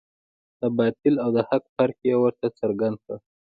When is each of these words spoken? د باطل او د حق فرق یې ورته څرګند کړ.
د 0.59 0.61
باطل 0.77 1.15
او 1.23 1.29
د 1.35 1.37
حق 1.49 1.63
فرق 1.75 1.97
یې 2.09 2.15
ورته 2.19 2.47
څرګند 2.59 2.95
کړ. 3.05 3.17